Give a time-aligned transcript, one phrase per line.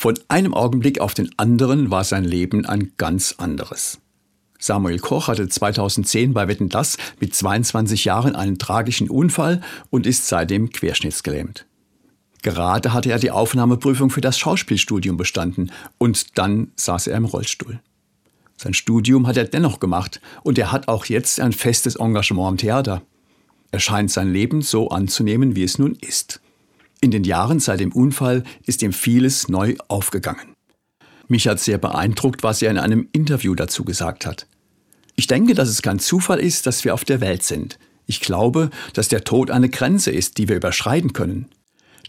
[0.00, 3.98] Von einem Augenblick auf den anderen war sein Leben ein ganz anderes.
[4.56, 10.28] Samuel Koch hatte 2010 bei Wetten Das mit 22 Jahren einen tragischen Unfall und ist
[10.28, 11.66] seitdem querschnittsgelähmt.
[12.42, 17.80] Gerade hatte er die Aufnahmeprüfung für das Schauspielstudium bestanden und dann saß er im Rollstuhl.
[18.56, 22.56] Sein Studium hat er dennoch gemacht und er hat auch jetzt ein festes Engagement am
[22.56, 23.02] Theater.
[23.72, 26.40] Er scheint sein Leben so anzunehmen, wie es nun ist.
[27.00, 30.56] In den Jahren seit dem Unfall ist ihm vieles neu aufgegangen.
[31.28, 34.46] Mich hat sehr beeindruckt, was er in einem Interview dazu gesagt hat.
[35.14, 37.78] Ich denke, dass es kein Zufall ist, dass wir auf der Welt sind.
[38.06, 41.46] Ich glaube, dass der Tod eine Grenze ist, die wir überschreiten können.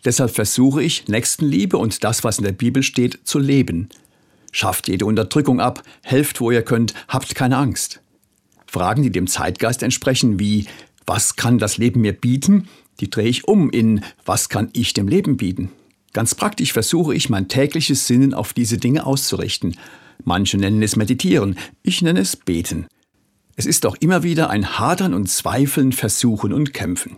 [0.05, 3.89] Deshalb versuche ich, Nächstenliebe und das, was in der Bibel steht, zu leben.
[4.51, 8.01] Schafft jede Unterdrückung ab, helft, wo ihr könnt, habt keine Angst.
[8.65, 10.67] Fragen, die dem Zeitgeist entsprechen, wie
[11.05, 12.69] was kann das Leben mir bieten,
[12.99, 15.71] die drehe ich um in was kann ich dem Leben bieten.
[16.13, 19.77] Ganz praktisch versuche ich, mein tägliches Sinnen auf diese Dinge auszurichten.
[20.23, 22.87] Manche nennen es Meditieren, ich nenne es Beten.
[23.55, 27.17] Es ist doch immer wieder ein Hadern und Zweifeln, Versuchen und Kämpfen.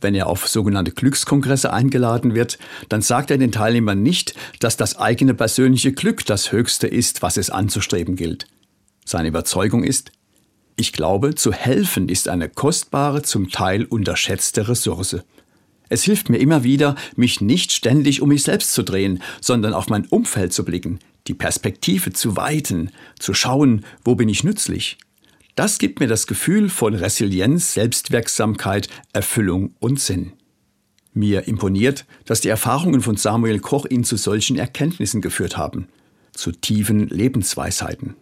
[0.00, 4.96] Wenn er auf sogenannte Glückskongresse eingeladen wird, dann sagt er den Teilnehmern nicht, dass das
[4.96, 8.46] eigene persönliche Glück das Höchste ist, was es anzustreben gilt.
[9.04, 10.12] Seine Überzeugung ist,
[10.80, 15.18] ich glaube, zu helfen ist eine kostbare, zum Teil unterschätzte Ressource.
[15.90, 19.90] Es hilft mir immer wieder, mich nicht ständig um mich selbst zu drehen, sondern auf
[19.90, 24.96] mein Umfeld zu blicken, die Perspektive zu weiten, zu schauen, wo bin ich nützlich.
[25.54, 30.32] Das gibt mir das Gefühl von Resilienz, Selbstwirksamkeit, Erfüllung und Sinn.
[31.12, 35.88] Mir imponiert, dass die Erfahrungen von Samuel Koch ihn zu solchen Erkenntnissen geführt haben,
[36.32, 38.14] zu tiefen Lebensweisheiten.